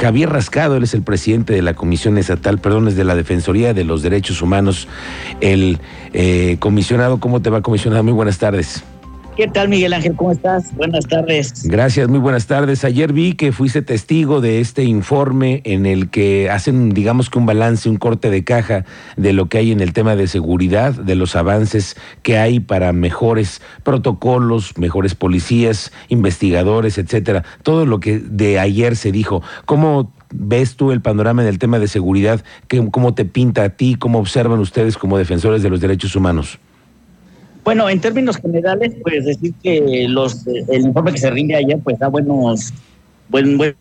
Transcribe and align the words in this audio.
Javier 0.00 0.30
Rascado, 0.30 0.76
él 0.76 0.84
es 0.84 0.94
el 0.94 1.02
presidente 1.02 1.52
de 1.52 1.60
la 1.60 1.74
Comisión 1.74 2.16
Estatal, 2.16 2.58
perdón, 2.58 2.88
es 2.88 2.96
de 2.96 3.04
la 3.04 3.14
Defensoría 3.14 3.74
de 3.74 3.84
los 3.84 4.00
Derechos 4.00 4.40
Humanos. 4.40 4.88
El 5.42 5.78
eh, 6.14 6.56
comisionado, 6.58 7.20
¿cómo 7.20 7.42
te 7.42 7.50
va, 7.50 7.60
comisionado? 7.60 8.02
Muy 8.02 8.14
buenas 8.14 8.38
tardes. 8.38 8.82
¿Qué 9.36 9.46
tal, 9.46 9.68
Miguel 9.68 9.92
Ángel? 9.92 10.16
¿Cómo 10.16 10.32
estás? 10.32 10.74
Buenas 10.76 11.06
tardes. 11.06 11.64
Gracias, 11.64 12.08
muy 12.08 12.18
buenas 12.18 12.46
tardes. 12.46 12.84
Ayer 12.84 13.12
vi 13.12 13.34
que 13.34 13.52
fuiste 13.52 13.80
testigo 13.80 14.40
de 14.40 14.60
este 14.60 14.82
informe 14.84 15.62
en 15.64 15.86
el 15.86 16.10
que 16.10 16.50
hacen, 16.50 16.90
digamos 16.90 17.30
que 17.30 17.38
un 17.38 17.46
balance, 17.46 17.88
un 17.88 17.96
corte 17.96 18.28
de 18.28 18.44
caja 18.44 18.84
de 19.16 19.32
lo 19.32 19.48
que 19.48 19.58
hay 19.58 19.70
en 19.72 19.80
el 19.80 19.92
tema 19.92 20.16
de 20.16 20.26
seguridad, 20.26 20.92
de 20.94 21.14
los 21.14 21.36
avances 21.36 21.96
que 22.22 22.38
hay 22.38 22.60
para 22.60 22.92
mejores 22.92 23.62
protocolos, 23.82 24.76
mejores 24.76 25.14
policías, 25.14 25.92
investigadores, 26.08 26.98
etcétera. 26.98 27.44
Todo 27.62 27.86
lo 27.86 28.00
que 28.00 28.18
de 28.18 28.58
ayer 28.58 28.96
se 28.96 29.12
dijo. 29.12 29.42
¿Cómo 29.64 30.12
ves 30.32 30.76
tú 30.76 30.90
el 30.92 31.00
panorama 31.00 31.42
en 31.42 31.48
el 31.48 31.58
tema 31.58 31.78
de 31.78 31.88
seguridad? 31.88 32.44
¿Cómo 32.90 33.14
te 33.14 33.24
pinta 33.24 33.62
a 33.62 33.68
ti? 33.70 33.94
¿Cómo 33.94 34.18
observan 34.18 34.58
ustedes 34.58 34.98
como 34.98 35.16
defensores 35.16 35.62
de 35.62 35.70
los 35.70 35.80
derechos 35.80 36.16
humanos? 36.16 36.58
Bueno, 37.64 37.88
en 37.88 38.00
términos 38.00 38.36
generales, 38.38 38.94
pues 39.02 39.24
decir 39.24 39.54
que 39.62 40.06
los 40.08 40.46
el 40.46 40.82
informe 40.82 41.12
que 41.12 41.18
se 41.18 41.30
rinde 41.30 41.56
ayer, 41.56 41.78
pues 41.82 41.98
da 41.98 42.08
buenos, 42.08 42.72
buen, 43.28 43.58
bueno, 43.58 43.76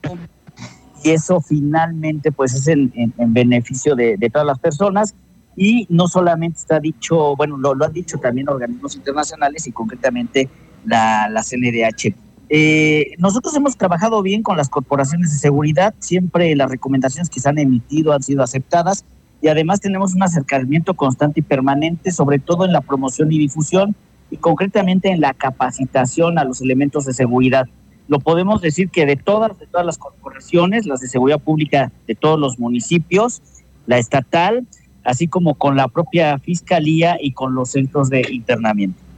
y 1.04 1.12
eso 1.12 1.40
finalmente, 1.42 2.32
pues 2.32 2.54
es 2.54 2.68
en, 2.68 2.92
beneficio 3.18 3.96
de, 3.96 4.18
todas 4.32 4.46
las 4.46 4.60
personas. 4.60 5.16
Y 5.56 5.88
no 5.90 6.08
solamente 6.08 6.60
está 6.60 6.80
dicho, 6.80 7.36
bueno, 7.36 7.58
lo, 7.58 7.74
lo 7.74 7.86
han 7.86 7.94
dicho 7.94 8.18
también 8.18 8.48
organismos 8.48 8.96
internacionales 8.96 9.68
y 9.68 9.72
concretamente 9.72 10.50
la, 10.86 11.28
la 11.30 11.42
CNDH. 11.44 12.16
Eh, 12.50 13.12
nosotros 13.20 13.56
hemos 13.56 13.78
trabajado 13.78 14.22
bien 14.22 14.42
con 14.42 14.58
las 14.58 14.70
corporaciones 14.70 15.32
de 15.32 15.38
seguridad, 15.38 15.94
siempre 16.00 16.56
las 16.56 16.72
recomendaciones 16.72 17.30
que 17.30 17.40
se 17.40 17.48
han 17.48 17.60
emitido 17.60 18.12
han 18.12 18.24
sido 18.24 18.42
aceptadas 18.42 19.06
y 19.42 19.48
además 19.48 19.80
tenemos 19.80 20.14
un 20.14 20.24
acercamiento 20.24 20.94
constante 20.94 21.40
y 21.40 21.44
permanente, 21.44 22.12
sobre 22.12 22.40
todo 22.40 22.66
en 22.66 22.74
la 22.74 22.82
promoción 22.82 23.32
y 23.32 23.40
difusión 23.40 23.96
y 24.32 24.38
concretamente 24.38 25.10
en 25.10 25.22
la 25.22 25.34
capacitación 25.34 26.38
a 26.38 26.44
los 26.44 26.62
elementos 26.62 27.06
de 27.06 27.14
seguridad. 27.14 27.68
Lo 28.08 28.20
podemos 28.20 28.62
decir 28.62 28.90
que 28.90 29.06
de 29.06 29.16
todas, 29.16 29.58
de 29.60 29.68
todas 29.68 29.86
las 29.86 29.98
corporaciones, 29.98 30.86
las 30.86 31.00
de 31.00 31.08
seguridad 31.08 31.40
pública 31.40 31.92
de 32.08 32.16
todos 32.16 32.40
los 32.40 32.60
municipios, 32.60 33.42
la 33.86 33.98
estatal, 33.98 34.68
así 35.04 35.28
como 35.28 35.56
con 35.56 35.76
la 35.76 35.88
propia 35.88 36.38
fiscalía 36.40 37.18
y 37.20 37.32
con 37.32 37.56
los 37.56 37.72
centros 37.72 38.10
de 38.10 38.26
internamiento. 38.32 39.09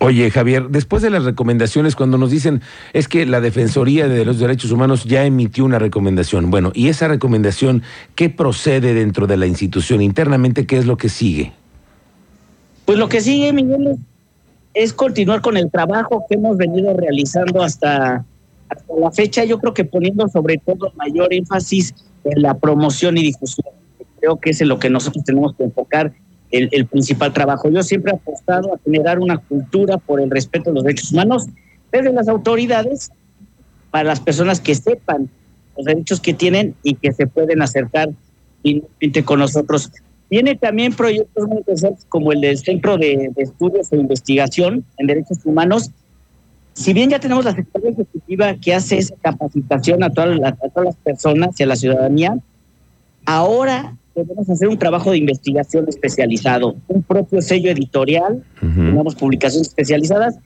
Oye, 0.00 0.30
Javier, 0.30 0.68
después 0.68 1.02
de 1.02 1.10
las 1.10 1.24
recomendaciones, 1.24 1.96
cuando 1.96 2.18
nos 2.18 2.30
dicen 2.30 2.62
es 2.92 3.08
que 3.08 3.26
la 3.26 3.40
Defensoría 3.40 4.06
de 4.06 4.24
los 4.24 4.38
Derechos 4.38 4.70
Humanos 4.70 5.04
ya 5.04 5.24
emitió 5.24 5.64
una 5.64 5.80
recomendación, 5.80 6.52
bueno, 6.52 6.70
¿y 6.72 6.88
esa 6.88 7.08
recomendación 7.08 7.82
qué 8.14 8.30
procede 8.30 8.94
dentro 8.94 9.26
de 9.26 9.36
la 9.36 9.46
institución 9.46 10.00
internamente? 10.00 10.66
¿Qué 10.66 10.78
es 10.78 10.86
lo 10.86 10.96
que 10.96 11.08
sigue? 11.08 11.52
Pues 12.84 12.96
lo 12.96 13.08
que 13.08 13.20
sigue, 13.20 13.52
Miguel, 13.52 13.96
es 14.72 14.92
continuar 14.92 15.40
con 15.40 15.56
el 15.56 15.68
trabajo 15.68 16.24
que 16.28 16.36
hemos 16.36 16.56
venido 16.56 16.96
realizando 16.96 17.60
hasta, 17.62 18.24
hasta 18.68 18.94
la 19.00 19.10
fecha, 19.10 19.44
yo 19.44 19.58
creo 19.58 19.74
que 19.74 19.84
poniendo 19.84 20.28
sobre 20.28 20.58
todo 20.58 20.92
mayor 20.96 21.34
énfasis 21.34 21.92
en 22.22 22.40
la 22.42 22.54
promoción 22.54 23.18
y 23.18 23.22
difusión. 23.22 23.66
Creo 24.20 24.36
que 24.36 24.50
es 24.50 24.60
en 24.60 24.68
lo 24.68 24.78
que 24.78 24.90
nosotros 24.90 25.24
tenemos 25.24 25.54
que 25.56 25.64
enfocar 25.64 26.12
el, 26.50 26.86
principal 26.86 27.32
trabajo. 27.32 27.70
Yo 27.70 27.82
siempre 27.82 28.12
he 28.12 28.14
apostado 28.14 28.74
a 28.74 28.78
generar 28.78 29.18
una 29.18 29.38
cultura 29.38 29.98
por 29.98 30.20
el 30.20 30.30
respeto 30.30 30.70
a 30.70 30.72
los 30.72 30.84
derechos 30.84 31.12
humanos 31.12 31.46
desde 31.92 32.12
las 32.12 32.28
autoridades 32.28 33.10
para 33.90 34.04
las 34.04 34.20
personas 34.20 34.60
que 34.60 34.74
sepan 34.74 35.28
los 35.76 35.86
derechos 35.86 36.20
que 36.20 36.34
tienen 36.34 36.74
y 36.82 36.94
que 36.94 37.12
se 37.12 37.26
pueden 37.26 37.62
acercar 37.62 38.10
con 39.24 39.38
nosotros. 39.38 39.90
Tiene 40.28 40.56
también 40.56 40.92
proyectos 40.92 41.48
muy 41.48 41.58
interesantes 41.58 42.04
como 42.08 42.32
el 42.32 42.40
del 42.40 42.58
Centro 42.58 42.98
de, 42.98 43.30
Estudios 43.36 43.92
e 43.92 43.96
Investigación 43.96 44.84
en 44.98 45.06
Derechos 45.06 45.38
Humanos. 45.44 45.90
Si 46.74 46.92
bien 46.92 47.10
ya 47.10 47.18
tenemos 47.18 47.44
la 47.44 47.52
Secretaría 47.52 47.90
Ejecutiva 47.90 48.54
que 48.56 48.74
hace 48.74 48.98
esa 48.98 49.14
capacitación 49.20 50.02
a 50.02 50.10
todas, 50.10 50.38
a 50.42 50.52
todas 50.68 50.84
las 50.84 50.96
personas 50.96 51.58
y 51.58 51.62
a 51.62 51.66
la 51.66 51.76
ciudadanía, 51.76 52.38
ahora 53.24 53.96
podemos 54.24 54.50
hacer 54.50 54.68
un 54.68 54.78
trabajo 54.78 55.10
de 55.10 55.18
investigación 55.18 55.86
especializado, 55.88 56.76
un 56.88 57.02
propio 57.02 57.40
sello 57.42 57.70
editorial, 57.70 58.42
tenemos 58.60 59.14
publicaciones 59.14 59.68
especializadas 59.68 60.38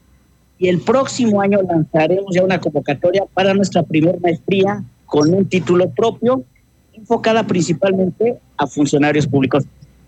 y 0.59 0.69
el 0.69 0.81
próximo 0.81 1.41
año 1.41 1.60
lanzaremos 1.62 2.34
ya 2.34 2.44
una 2.44 2.61
convocatoria 2.61 3.25
para 3.34 3.55
nuestra 3.55 3.82
primer 3.82 4.21
maestría 4.21 4.84
con 5.06 5.32
un 5.34 5.47
título 5.47 5.91
propio 5.91 6.44
enfocada 6.93 7.47
principalmente 7.47 8.38
a 8.56 8.66
funcionarios 8.66 9.27
públicos. 9.27 9.65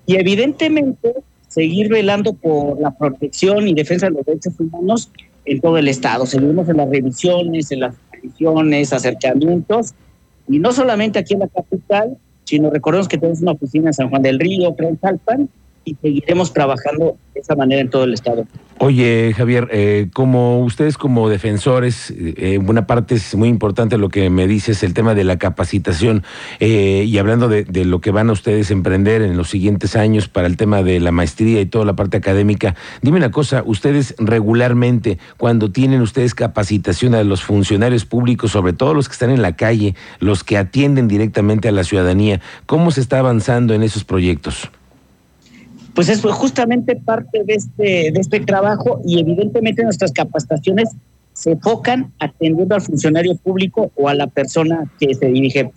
Y 0.07 0.17
evidentemente 0.17 1.15
seguir 1.49 1.89
velando 1.89 2.33
por 2.35 2.81
la 2.81 2.91
protección 2.91 3.69
y 3.69 3.75
defensa 3.75 4.07
de 4.07 4.13
los 4.13 4.27
derechos 4.27 4.55
humanos 4.59 5.11
en 5.45 5.61
todo 5.61 5.79
el 5.79 5.89
Estado. 5.89 6.27
Seguimos 6.27 6.69
en 6.69 6.79
las 6.79 6.89
revisiones, 6.89 7.71
en 7.71 7.81
las 7.81 7.95
revisiones, 8.13 8.93
acercamientos, 8.93 9.95
y 10.49 10.59
no 10.59 10.73
solamente 10.73 11.19
aquí 11.19 11.35
en 11.35 11.41
la 11.41 11.49
capital, 11.49 12.17
sino 12.45 12.71
recordemos 12.71 13.09
que 13.09 13.19
tenemos 13.19 13.41
una 13.41 13.53
oficina 13.53 13.89
en 13.89 13.95
San 13.95 14.11
Juan 14.11 14.23
del 14.23 14.39
Río, 14.39 14.75
en 14.79 15.01
Salpan, 15.01 15.49
y 15.85 15.97
seguiremos 16.01 16.53
trabajando 16.53 17.17
de 17.35 17.41
esa 17.41 17.55
manera 17.55 17.81
en 17.81 17.91
todo 17.91 18.05
el 18.05 18.15
estado. 18.15 18.47
Oye, 18.79 19.33
Javier, 19.37 19.69
eh, 19.71 20.09
como 20.13 20.61
ustedes 20.61 20.99
como 20.99 21.29
defensores, 21.29 22.13
eh, 22.17 22.59
una 22.59 22.87
parte 22.87 23.15
es 23.15 23.35
muy 23.37 23.49
importante 23.49 23.99
lo 23.99 24.09
que 24.09 24.31
me 24.31 24.49
dices, 24.49 24.83
el 24.83 24.95
tema 24.95 25.15
de 25.15 25.23
la 25.23 25.39
capacitación, 25.39 26.25
eh, 26.59 27.05
y 27.07 27.19
hablando 27.19 27.49
de, 27.49 27.65
de, 27.65 27.85
lo 27.85 28.01
que 28.01 28.11
van 28.11 28.31
a 28.31 28.33
ustedes 28.33 28.73
emprender 28.73 29.23
en 29.23 29.37
los 29.37 29.49
siguientes 29.51 29.95
años 29.95 30.29
para 30.29 30.49
el 30.49 30.57
tema 30.57 30.83
de 30.83 30.99
la 30.99 31.13
maestría 31.13 31.61
y 31.61 31.67
toda 31.67 31.85
la 31.85 31.95
parte 31.95 32.17
académica, 32.17 32.75
dime 33.01 33.19
una 33.19 33.31
cosa, 33.31 33.63
ustedes 33.65 34.17
regularmente, 34.19 35.19
cuando 35.37 35.71
tienen 35.71 36.01
ustedes 36.01 36.35
capacitación 36.35 37.15
a 37.15 37.23
los 37.23 37.45
funcionarios 37.45 38.05
públicos, 38.05 38.51
sobre 38.51 38.73
todo 38.73 38.95
los 38.95 39.09
que 39.09 39.13
están 39.13 39.31
en 39.31 39.43
la 39.43 39.55
calle, 39.55 39.95
los 40.19 40.43
que 40.43 40.59
atienden 40.59 41.07
directamente 41.07 41.69
a 41.69 41.73
la 41.73 41.85
ciudadanía, 41.85 42.41
¿cómo 42.67 42.91
se 42.91 43.01
está 43.01 43.21
avanzando 43.21 43.73
en 43.73 43.85
esos 43.85 44.05
proyectos? 44.05 44.71
Pues 45.95 46.09
es 46.09 46.21
justamente 46.23 46.97
parte 46.97 47.45
de 47.45 47.55
este, 47.55 48.11
de 48.13 48.21
este 48.21 48.41
trabajo 48.41 49.01
y 49.05 49.21
evidentemente 49.21 49.85
nuestras 49.85 50.13
capacitaciones 50.13 50.91
se 51.33 51.53
enfocan 51.53 52.13
atendiendo 52.19 52.75
al 52.75 52.83
funcionario 52.83 53.37
público 53.37 53.91
o 53.97 54.09
a 54.09 54.15
la 54.15 54.27
persona 54.27 54.91
que 54.99 55.15
se 55.15 55.27
dirige. 55.27 55.71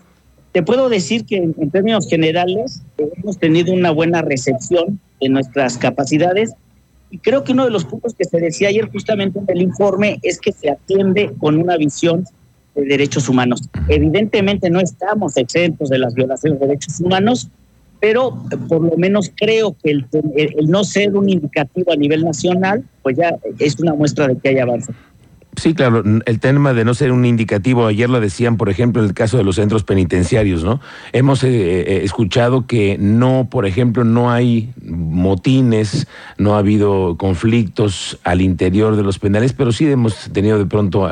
Te 0.52 0.64
puedo 0.64 0.90
decir 0.90 1.26
que 1.26 1.38
en, 1.38 1.72
términos 1.72 2.08
generales 2.10 2.82
hemos 2.98 3.38
tenido 3.38 3.74
una 3.74 3.92
buena 3.92 4.22
recepción 4.22 5.00
de 5.22 5.30
nuestras 5.30 5.78
capacidades 5.78 6.54
y 7.12 7.20
creo 7.20 7.44
que 7.44 7.52
uno 7.52 7.66
de 7.66 7.72
los 7.72 7.86
puntos 7.86 8.16
que 8.16 8.26
se 8.26 8.40
decía 8.40 8.70
ayer 8.70 8.90
justamente 8.92 9.40
en 9.40 9.46
el 9.48 9.62
informe 9.62 10.20
es 10.24 10.40
que 10.40 10.52
se 10.52 10.70
atiende 10.70 11.32
con 11.40 11.58
una 11.58 11.78
visión 11.78 12.26
de 12.76 12.86
derechos 12.86 13.30
humanos. 13.30 13.62
Evidentemente 13.88 14.70
no 14.70 14.80
estamos 14.80 15.38
exentos 15.38 15.90
de 15.90 16.00
las 16.00 16.14
violaciones 16.16 16.60
de 16.60 16.68
derechos 16.68 17.00
humanos, 17.00 17.50
pero 18.00 18.44
por 18.68 18.82
lo 18.82 18.98
menos 18.98 19.32
creo 19.36 19.76
que 19.84 19.92
el, 19.92 20.06
no 20.68 20.84
ser 20.84 21.16
un 21.16 21.30
indicativo 21.30 21.92
a 21.92 21.96
nivel 21.96 22.24
nacional, 22.24 22.84
pues 23.02 23.18
ya 23.18 23.36
es 23.60 23.80
una 23.80 23.94
muestra 23.94 24.28
de 24.28 24.38
que 24.38 24.50
hay 24.50 24.60
avance. 24.60 24.94
Sí, 25.56 25.74
claro, 25.74 26.04
el 26.26 26.40
tema 26.40 26.76
de 26.76 26.86
no 26.86 26.94
ser 26.94 27.12
un 27.12 27.26
indicativo, 27.26 27.88
ayer 27.88 28.08
lo 28.12 28.20
decían, 28.20 28.58
por 28.58 28.70
ejemplo, 28.70 29.02
en 29.02 29.08
el 29.08 29.16
caso 29.16 29.38
de 29.38 29.44
los 29.44 29.56
centros 29.56 29.84
penitenciarios, 29.84 30.64
¿no? 30.64 30.80
Hemos 31.14 31.44
eh, 31.44 31.50
eh, 31.50 32.02
escuchado 32.04 32.68
que 32.68 32.98
no, 33.00 33.48
por 33.50 33.66
ejemplo, 33.66 34.04
no 34.04 34.30
hay 34.30 34.70
motines, 34.84 36.08
no 36.38 36.54
ha 36.54 36.60
habido 36.60 37.18
conflictos 37.18 38.20
al 38.24 38.42
interior 38.42 38.96
de 38.96 39.02
los 39.02 39.18
penales, 39.18 39.54
pero 39.54 39.72
sí 39.72 39.90
hemos 39.90 40.30
tenido 40.32 40.60
de 40.60 40.68
pronto 40.68 41.10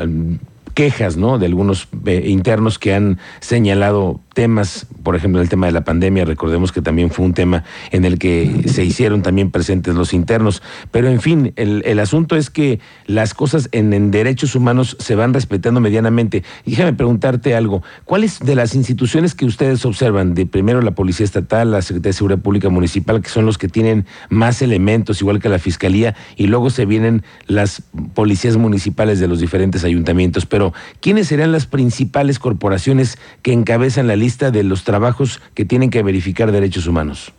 quejas, 0.76 1.18
¿no? 1.18 1.40
De 1.40 1.48
algunos 1.48 1.88
eh, 2.06 2.26
internos 2.28 2.78
que 2.78 2.94
han 2.94 3.18
señalado 3.40 4.20
temas, 4.36 4.86
por 5.02 5.16
ejemplo, 5.16 5.42
el 5.42 5.48
tema 5.48 5.66
de 5.66 5.72
la 5.72 5.86
pandemia, 5.86 6.26
recordemos 6.26 6.74
que 6.74 6.82
también 6.82 7.10
fue 7.10 7.26
un 7.26 7.34
tema 7.34 7.64
en 7.92 8.04
el 8.04 8.20
que 8.20 8.66
se 8.68 8.84
hicieron 8.84 9.22
también 9.22 9.50
presentes 9.50 9.96
los 9.96 10.14
internos, 10.14 10.62
pero 10.92 11.08
en 11.08 11.22
fin, 11.22 11.54
el, 11.56 11.82
el 11.86 12.00
asunto 12.00 12.36
es 12.36 12.50
que 12.50 12.82
las 13.08 13.34
cosas 13.34 13.70
en, 13.72 14.12
derechos 14.12 14.54
humanos 14.54 14.98
se 15.00 15.16
van 15.16 15.34
respetando 15.34 15.80
medianamente. 15.80 16.44
Déjame 16.66 16.92
preguntarte 16.92 17.56
algo, 17.56 17.82
¿cuáles 18.04 18.40
de 18.40 18.56
las 18.56 18.76
instituciones 18.76 19.34
que 19.34 19.46
ustedes 19.46 19.86
observan, 19.86 20.34
de 20.34 20.46
primero 20.46 20.82
la 20.82 20.92
Policía 20.92 21.24
Estatal, 21.24 21.72
la 21.72 21.82
Secretaría 21.82 22.10
de 22.10 22.14
Seguridad 22.14 22.40
Pública 22.40 22.68
Municipal, 22.68 23.22
que 23.22 23.30
son 23.30 23.46
los 23.46 23.58
que 23.58 23.70
tienen 23.70 24.06
más 24.30 24.62
elementos, 24.62 25.22
igual 25.22 25.40
que 25.40 25.48
la 25.48 25.60
Fiscalía, 25.60 26.14
y 26.36 26.48
luego 26.48 26.70
se 26.70 26.86
vienen 26.86 27.24
las 27.48 27.82
policías 28.14 28.58
municipales 28.58 29.22
de 29.22 29.30
los 29.30 29.40
diferentes 29.40 29.86
ayuntamientos, 29.86 30.46
pero 30.46 30.65
¿quiénes 31.02 31.28
serían 31.28 31.52
las 31.52 31.66
principales 31.66 32.40
corporaciones 32.40 33.18
que 33.42 33.54
encabezan 33.54 34.08
la 34.08 34.16
lista 34.16 34.52
de 34.52 34.64
los 34.64 34.84
trabajos 34.84 35.42
que 35.54 35.66
tienen 35.66 35.90
que 35.90 36.04
verificar 36.04 36.52
derechos 36.52 36.88
humanos? 36.88 37.34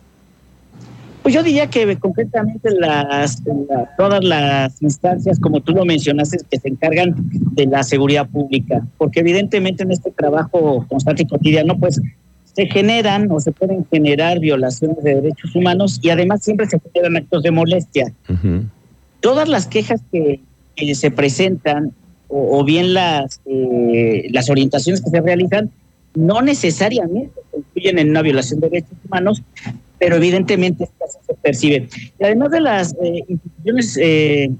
Pues 1.27 1.35
yo 1.35 1.43
diría 1.43 1.69
que 1.69 1.97
concretamente 1.97 2.69
las, 2.71 3.43
todas 3.97 4.23
las 4.23 4.81
instancias, 4.81 5.39
como 5.41 5.59
tú 5.59 5.73
lo 5.73 5.83
mencionaste, 5.83 6.37
que 6.49 6.57
se 6.57 6.69
encargan 6.69 7.15
de 7.51 7.65
la 7.65 7.83
seguridad 7.83 8.29
pública, 8.29 8.87
porque 8.97 9.19
evidentemente 9.19 9.83
en 9.83 9.91
este 9.91 10.09
trabajo 10.11 10.85
constante 10.87 11.23
y 11.23 11.27
cotidiano, 11.27 11.77
pues 11.77 11.99
se 12.57 12.65
generan 12.67 13.29
o 13.29 13.39
se 13.39 13.51
pueden 13.51 13.85
generar 13.91 14.39
violaciones 14.39 15.03
de 15.03 15.15
derechos 15.15 15.53
humanos 15.53 15.99
y 16.01 16.09
además 16.11 16.43
siempre 16.43 16.65
se 16.65 16.79
generan 16.79 17.17
actos 17.17 17.43
de 17.43 17.51
molestia. 17.51 18.13
Todas 19.19 19.49
las 19.49 19.67
quejas 19.67 20.01
que, 20.11 20.39
se 20.95 21.11
presentan 21.11 21.91
o, 22.29 22.63
bien 22.63 22.93
las, 22.93 23.41
eh, 23.45 24.27
las 24.31 24.49
orientaciones 24.49 25.01
que 25.01 25.09
se 25.09 25.21
realizan 25.21 25.71
no 26.17 26.41
necesariamente 26.41 27.31
concluyen 27.51 27.99
en 27.99 28.09
una 28.09 28.23
violación 28.23 28.59
de 28.59 28.69
derechos 28.69 28.97
humanos, 29.05 29.43
pero 29.99 30.15
evidentemente 30.15 30.89
así 31.03 31.17
se 31.27 31.33
percibe. 31.35 31.87
Y 32.19 32.23
además 32.23 32.51
de 32.51 32.61
las 32.61 32.95
eh, 33.01 33.23
instituciones 33.27 33.97
eh, 34.01 34.51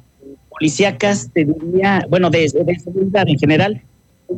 policíacas, 0.50 1.32
te 1.34 1.46
diría, 1.46 2.06
bueno, 2.10 2.30
de, 2.30 2.48
seguridad 2.50 3.28
en 3.28 3.40
general, 3.40 3.82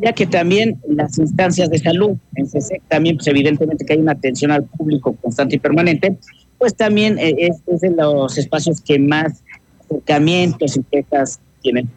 ya 0.01 0.13
que 0.13 0.27
también 0.27 0.79
las 0.87 1.17
instancias 1.17 1.69
de 1.69 1.79
salud, 1.79 2.11
en 2.35 2.45
CSEC 2.45 2.81
también, 2.87 3.17
pues 3.17 3.27
evidentemente 3.27 3.85
que 3.85 3.93
hay 3.93 3.99
una 3.99 4.13
atención 4.13 4.51
al 4.51 4.63
público 4.63 5.15
constante 5.21 5.55
y 5.55 5.59
permanente, 5.59 6.15
pues 6.57 6.75
también 6.75 7.17
eh, 7.19 7.35
es, 7.37 7.57
es 7.67 7.81
de 7.81 7.91
los 7.91 8.37
espacios 8.37 8.79
que 8.81 8.97
más 8.97 9.43
acercamientos 9.85 10.77
y 10.77 10.83
quejas 10.83 11.39
tienen. 11.61 11.89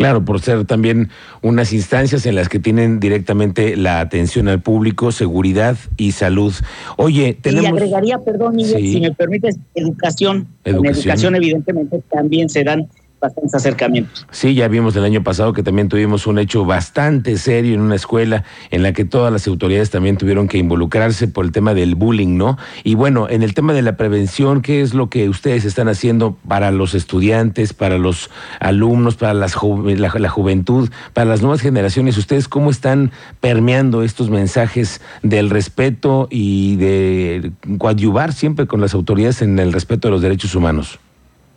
Claro, 0.00 0.24
por 0.24 0.40
ser 0.40 0.64
también 0.64 1.10
unas 1.42 1.74
instancias 1.74 2.24
en 2.24 2.34
las 2.34 2.48
que 2.48 2.58
tienen 2.58 3.00
directamente 3.00 3.76
la 3.76 4.00
atención 4.00 4.48
al 4.48 4.62
público, 4.62 5.12
seguridad 5.12 5.76
y 5.98 6.12
salud. 6.12 6.54
Oye, 6.96 7.36
tenemos... 7.40 7.70
Y 7.70 7.72
agregaría, 7.74 8.18
perdón, 8.18 8.56
Miguel, 8.56 8.80
si 8.80 9.00
me 9.00 9.12
permites, 9.12 9.58
educación. 9.74 10.48
educación. 10.64 10.86
En 10.86 10.86
educación, 10.86 11.34
evidentemente, 11.36 12.02
también 12.10 12.48
se 12.48 12.64
dan 12.64 12.88
bastantes 13.20 13.54
acercamientos. 13.54 14.26
Sí, 14.30 14.54
ya 14.54 14.68
vimos 14.68 14.96
el 14.96 15.04
año 15.04 15.22
pasado 15.22 15.52
que 15.52 15.62
también 15.62 15.88
tuvimos 15.88 16.26
un 16.26 16.38
hecho 16.38 16.64
bastante 16.64 17.36
serio 17.36 17.74
en 17.74 17.80
una 17.80 17.96
escuela 17.96 18.44
en 18.70 18.82
la 18.82 18.92
que 18.92 19.04
todas 19.04 19.32
las 19.32 19.46
autoridades 19.46 19.90
también 19.90 20.16
tuvieron 20.16 20.48
que 20.48 20.58
involucrarse 20.58 21.28
por 21.28 21.44
el 21.44 21.52
tema 21.52 21.74
del 21.74 21.94
bullying, 21.94 22.36
¿no? 22.36 22.58
Y 22.82 22.94
bueno, 22.94 23.28
en 23.28 23.42
el 23.42 23.54
tema 23.54 23.72
de 23.72 23.82
la 23.82 23.96
prevención, 23.96 24.62
¿qué 24.62 24.80
es 24.80 24.94
lo 24.94 25.10
que 25.10 25.28
ustedes 25.28 25.64
están 25.64 25.88
haciendo 25.88 26.36
para 26.48 26.70
los 26.70 26.94
estudiantes, 26.94 27.72
para 27.74 27.98
los 27.98 28.30
alumnos, 28.58 29.16
para 29.16 29.34
las 29.34 29.54
la, 29.54 30.28
juventud, 30.30 30.90
para 31.12 31.28
las 31.28 31.42
nuevas 31.42 31.60
generaciones? 31.60 32.16
¿Ustedes 32.16 32.48
cómo 32.48 32.70
están 32.70 33.12
permeando 33.40 34.02
estos 34.02 34.30
mensajes 34.30 35.00
del 35.22 35.50
respeto 35.50 36.28
y 36.30 36.76
de 36.76 37.52
coadyuvar 37.78 38.32
siempre 38.32 38.66
con 38.66 38.80
las 38.80 38.94
autoridades 38.94 39.42
en 39.42 39.58
el 39.58 39.72
respeto 39.72 40.08
de 40.08 40.12
los 40.12 40.22
derechos 40.22 40.54
humanos? 40.54 40.98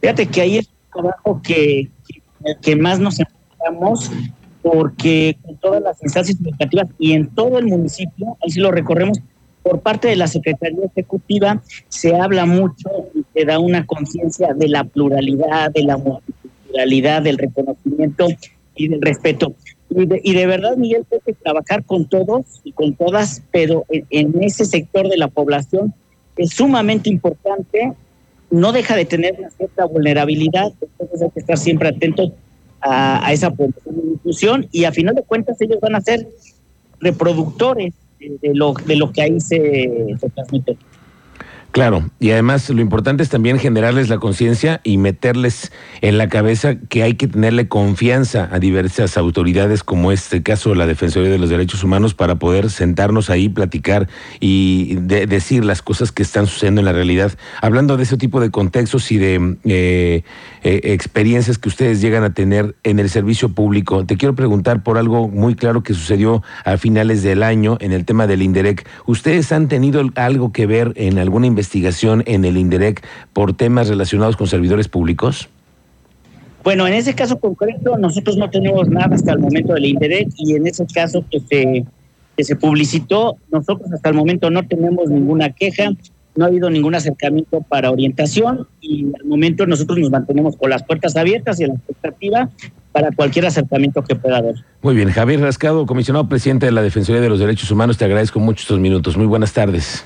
Fíjate 0.01 0.27
que 0.27 0.41
ahí 0.41 0.57
es 0.57 0.69
trabajo 0.93 1.41
que, 1.43 1.89
que, 2.61 2.75
más 2.75 2.99
nos 2.99 3.19
enfocamos 3.19 4.11
porque 4.61 5.37
con 5.43 5.57
todas 5.57 5.81
las 5.81 6.01
instancias 6.01 6.37
educativas 6.39 6.87
y 6.97 7.13
en 7.13 7.27
todo 7.27 7.59
el 7.59 7.65
municipio, 7.65 8.37
ahí 8.41 8.49
sí 8.49 8.59
lo 8.59 8.71
recorremos, 8.71 9.19
por 9.61 9.79
parte 9.79 10.09
de 10.09 10.15
la 10.15 10.27
Secretaría 10.27 10.85
Ejecutiva 10.85 11.61
se 11.87 12.15
habla 12.15 12.45
mucho 12.45 12.89
y 13.15 13.23
se 13.33 13.45
da 13.45 13.59
una 13.59 13.85
conciencia 13.85 14.53
de 14.53 14.67
la 14.67 14.83
pluralidad, 14.83 15.71
de 15.71 15.83
la 15.83 15.97
multiculturalidad, 15.97 17.21
del 17.21 17.37
reconocimiento 17.37 18.27
y 18.75 18.89
del 18.89 19.01
respeto. 19.01 19.53
Y 19.89 20.05
de, 20.05 20.21
y 20.23 20.33
de 20.33 20.45
verdad, 20.47 20.75
Miguel, 20.75 21.05
hay 21.11 21.19
que 21.25 21.33
trabajar 21.33 21.85
con 21.85 22.05
todos 22.05 22.61
y 22.63 22.73
con 22.73 22.93
todas, 22.95 23.41
pero 23.51 23.85
en, 23.89 24.05
en 24.09 24.43
ese 24.43 24.65
sector 24.65 25.07
de 25.07 25.17
la 25.17 25.29
población 25.29 25.93
es 26.35 26.51
sumamente 26.51 27.09
importante 27.09 27.93
no 28.53 28.71
deja 28.71 28.95
de 28.95 29.05
tener 29.05 29.35
una 29.39 29.49
cierta 29.49 29.85
vulnerabilidad, 29.85 30.71
entonces 30.79 31.23
hay 31.23 31.29
que 31.31 31.39
estar 31.39 31.57
siempre 31.57 31.89
atentos 31.89 32.33
a, 32.81 33.33
esa 33.33 33.51
inclusión 34.13 34.67
y 34.71 34.83
a 34.83 34.91
final 34.91 35.15
de 35.15 35.23
cuentas 35.23 35.59
ellos 35.59 35.79
van 35.81 35.95
a 35.95 36.01
ser 36.01 36.27
reproductores 36.99 37.95
de, 38.19 38.53
lo, 38.53 38.73
de 38.73 38.95
lo 38.95 39.11
que 39.11 39.23
ahí 39.23 39.39
se, 39.39 40.15
se 40.19 40.29
transmite. 40.29 40.77
Claro, 41.73 42.11
y 42.19 42.29
además 42.29 42.69
lo 42.69 42.81
importante 42.81 43.23
es 43.23 43.29
también 43.29 43.57
generarles 43.57 44.07
la 44.07 44.19
conciencia 44.19 44.79
y 44.83 44.99
meterles 44.99 45.71
en 46.01 46.19
la 46.19 46.29
cabeza 46.29 46.75
que 46.75 47.01
hay 47.01 47.15
que 47.15 47.27
tenerle 47.27 47.67
confianza 47.67 48.47
a 48.51 48.59
diversas 48.59 49.17
autoridades, 49.17 49.83
como 49.83 50.11
este 50.11 50.43
caso 50.43 50.75
la 50.75 50.85
Defensoría 50.85 51.31
de 51.31 51.39
los 51.39 51.49
Derechos 51.49 51.83
Humanos, 51.83 52.13
para 52.13 52.35
poder 52.35 52.69
sentarnos 52.69 53.31
ahí, 53.31 53.49
platicar 53.49 54.07
y 54.39 54.97
decir 54.97 55.65
las 55.65 55.81
cosas 55.81 56.11
que 56.11 56.21
están 56.21 56.45
sucediendo 56.45 56.81
en 56.81 56.85
la 56.85 56.93
realidad. 56.93 57.31
Hablando 57.59 57.97
de 57.97 58.03
ese 58.03 58.17
tipo 58.17 58.39
de 58.39 58.51
contextos 58.51 59.11
y 59.11 59.17
de 59.17 59.57
eh, 59.63 60.21
eh, 60.61 60.81
experiencias 60.93 61.57
que 61.57 61.69
ustedes 61.69 62.01
llegan 62.01 62.23
a 62.23 62.35
tener 62.35 62.75
en 62.83 62.99
el 62.99 63.09
servicio 63.09 63.49
público, 63.49 64.05
te 64.05 64.15
quiero 64.15 64.35
preguntar 64.35 64.83
por 64.83 64.99
algo 64.99 65.27
muy 65.27 65.55
claro 65.55 65.81
que 65.81 65.95
sucedió 65.95 66.43
a 66.65 66.77
finales 66.77 67.23
del 67.23 67.41
año 67.41 67.77
en 67.79 67.93
el 67.93 68.05
tema 68.05 68.27
del 68.27 68.43
INDEREC. 68.43 68.87
¿Ustedes 69.07 69.51
han 69.51 69.67
tenido 69.69 70.07
algo 70.13 70.51
que 70.51 70.67
ver 70.67 70.93
en 70.97 71.17
alguna 71.17 71.47
investigación? 71.47 71.62
Investigación 71.63 72.23
en 72.25 72.43
el 72.43 72.57
INDEREC 72.57 73.01
por 73.31 73.53
temas 73.53 73.87
relacionados 73.87 74.35
con 74.35 74.47
servidores 74.47 74.89
públicos? 74.89 75.47
Bueno, 76.63 76.85
en 76.87 76.93
ese 76.93 77.13
caso 77.13 77.39
concreto 77.39 77.97
nosotros 77.97 78.37
no 78.37 78.49
tenemos 78.49 78.89
nada 78.89 79.15
hasta 79.15 79.31
el 79.31 79.39
momento 79.39 79.73
del 79.73 79.85
INDEREC 79.85 80.29
y 80.37 80.55
en 80.55 80.67
ese 80.67 80.85
caso 80.85 81.23
que 81.29 81.39
se, 81.39 81.85
que 82.35 82.43
se 82.43 82.55
publicitó, 82.55 83.37
nosotros 83.51 83.91
hasta 83.93 84.09
el 84.09 84.15
momento 84.15 84.49
no 84.49 84.65
tenemos 84.65 85.09
ninguna 85.09 85.49
queja, 85.51 85.91
no 86.35 86.45
ha 86.45 86.47
habido 86.47 86.69
ningún 86.69 86.95
acercamiento 86.95 87.61
para 87.61 87.91
orientación 87.91 88.67
y 88.81 89.05
al 89.19 89.25
momento 89.25 89.65
nosotros 89.65 89.99
nos 89.99 90.09
mantenemos 90.09 90.57
con 90.57 90.69
las 90.69 90.83
puertas 90.83 91.15
abiertas 91.15 91.59
y 91.59 91.63
a 91.63 91.67
la 91.67 91.75
expectativa 91.75 92.49
para 92.91 93.11
cualquier 93.11 93.45
acercamiento 93.45 94.03
que 94.03 94.15
pueda 94.15 94.37
haber. 94.37 94.55
Muy 94.81 94.95
bien, 94.95 95.09
Javier 95.11 95.39
Rascado, 95.39 95.85
comisionado 95.85 96.27
presidente 96.29 96.65
de 96.65 96.71
la 96.71 96.81
Defensoría 96.81 97.21
de 97.21 97.29
los 97.29 97.39
Derechos 97.39 97.71
Humanos, 97.71 97.97
te 97.97 98.05
agradezco 98.05 98.39
mucho 98.39 98.61
estos 98.61 98.79
minutos. 98.79 99.17
Muy 99.17 99.25
buenas 99.25 99.53
tardes. 99.53 100.05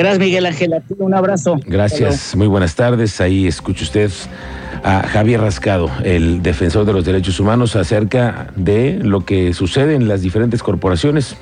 Gracias, 0.00 0.18
Miguel 0.18 0.46
Ángel. 0.46 0.82
un 0.98 1.12
abrazo. 1.12 1.60
Gracias, 1.66 2.34
muy 2.34 2.46
buenas 2.46 2.74
tardes. 2.74 3.20
Ahí 3.20 3.46
escucha 3.46 3.84
usted 3.84 4.10
a 4.82 5.06
Javier 5.06 5.42
Rascado, 5.42 5.90
el 6.04 6.42
defensor 6.42 6.86
de 6.86 6.94
los 6.94 7.04
derechos 7.04 7.38
humanos, 7.38 7.76
acerca 7.76 8.46
de 8.56 8.98
lo 9.02 9.26
que 9.26 9.52
sucede 9.52 9.94
en 9.94 10.08
las 10.08 10.22
diferentes 10.22 10.62
corporaciones. 10.62 11.36